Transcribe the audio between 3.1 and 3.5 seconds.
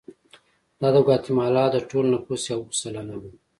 وو.